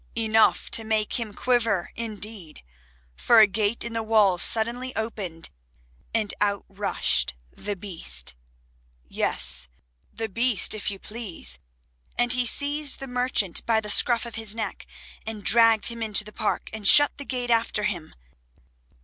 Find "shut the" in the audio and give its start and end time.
16.87-17.23